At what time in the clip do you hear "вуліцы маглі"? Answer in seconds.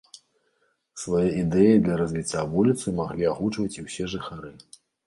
2.57-3.31